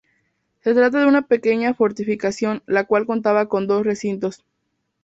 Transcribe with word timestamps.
Se 0.63 0.73
trata 0.73 0.97
de 0.99 1.05
una 1.05 1.27
pequeña 1.27 1.75
fortificación 1.75 2.63
la 2.65 2.85
cual 2.85 3.05
contaba 3.05 3.47
con 3.47 3.67
dos 3.67 3.85
recintos. 3.85 4.43